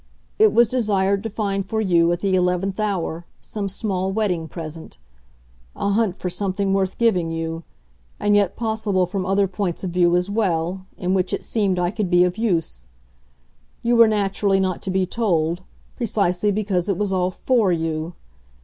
[0.39, 4.97] It was desired to find for you, at the eleventh hour, some small wedding present
[5.75, 7.61] a hunt, for something worth giving you,
[8.19, 11.91] and yet possible from other points of view as well, in which it seemed I
[11.91, 12.87] could be of use.
[13.83, 15.61] You were naturally not to be told
[15.97, 18.15] precisely because it was all FOR you.